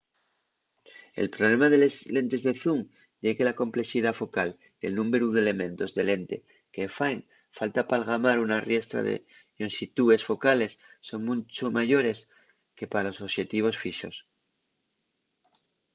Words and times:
el 1.21 1.27
problema 1.35 1.67
de 1.69 1.77
les 1.83 1.95
lentes 2.17 2.41
de 2.47 2.53
zoom 2.61 2.81
ye 3.23 3.31
que 3.37 3.47
la 3.49 3.57
complexidá 3.61 4.11
focal 4.21 4.49
y 4.81 4.83
el 4.87 4.97
númberu 4.99 5.27
d’elementos 5.31 5.89
de 5.97 6.03
lente 6.09 6.37
que 6.73 6.93
faen 6.97 7.19
falta 7.57 7.81
p’algamar 7.89 8.37
una 8.45 8.63
riestra 8.69 8.99
de 9.09 9.15
llonxitúes 9.57 10.25
focales 10.29 10.73
son 11.07 11.19
muncho 11.27 11.65
mayores 11.79 12.19
que 12.77 12.85
pa 12.91 13.05
los 13.05 13.17
oxetivos 13.27 13.75
fixos 13.83 14.15